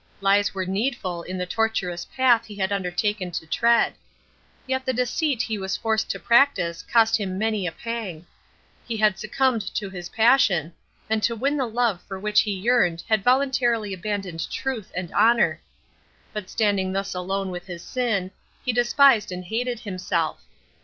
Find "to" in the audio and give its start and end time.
3.33-3.45, 6.09-6.17, 9.75-9.91, 11.21-11.35